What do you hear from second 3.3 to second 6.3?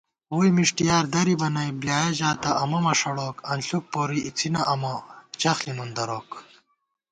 * انݪُک پوری اِڅِنہ امہ چَخݪی نُن دروک